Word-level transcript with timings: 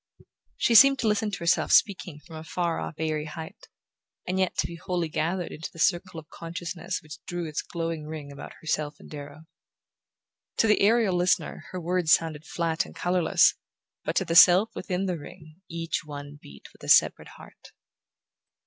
She 0.57 0.73
seemed 0.73 0.97
to 0.97 1.07
listen 1.07 1.29
to 1.29 1.37
herself 1.37 1.71
speaking 1.71 2.21
from 2.25 2.35
a 2.35 2.43
far 2.43 2.79
off 2.79 2.95
airy 2.97 3.25
height, 3.25 3.67
and 4.27 4.39
yet 4.39 4.57
to 4.57 4.65
be 4.65 4.75
wholly 4.77 5.09
gathered 5.09 5.51
into 5.51 5.69
the 5.71 5.77
circle 5.77 6.19
of 6.19 6.27
consciousness 6.29 7.01
which 7.03 7.23
drew 7.27 7.45
its 7.45 7.61
glowing 7.61 8.07
ring 8.07 8.31
about 8.31 8.51
herself 8.61 8.95
and 8.99 9.11
Darrow. 9.11 9.43
To 10.57 10.65
the 10.65 10.81
aerial 10.81 11.15
listener 11.15 11.65
her 11.69 11.79
words 11.79 12.13
sounded 12.13 12.47
flat 12.47 12.83
and 12.83 12.95
colourless, 12.95 13.53
but 14.03 14.15
to 14.15 14.25
the 14.25 14.33
self 14.35 14.71
within 14.73 15.05
the 15.05 15.19
ring 15.19 15.61
each 15.69 16.03
one 16.03 16.39
beat 16.41 16.69
with 16.73 16.83
a 16.83 16.89
separate 16.89 17.35
heart. 17.37 17.71